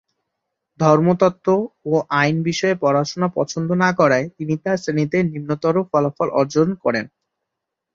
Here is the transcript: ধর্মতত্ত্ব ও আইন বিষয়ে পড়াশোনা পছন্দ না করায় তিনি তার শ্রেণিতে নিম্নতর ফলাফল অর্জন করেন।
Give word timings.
ধর্মতত্ত্ব 0.79 1.47
ও 1.85 1.93
আইন 2.19 2.35
বিষয়ে 2.47 2.75
পড়াশোনা 2.83 3.27
পছন্দ 3.37 3.69
না 3.83 3.89
করায় 3.99 4.25
তিনি 4.37 4.53
তার 4.63 4.77
শ্রেণিতে 4.77 5.17
নিম্নতর 5.25 5.75
ফলাফল 5.91 6.27
অর্জন 6.39 6.67
করেন। 6.83 7.05